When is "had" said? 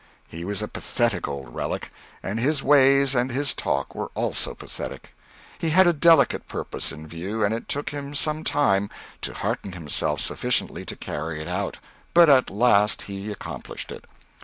5.69-5.85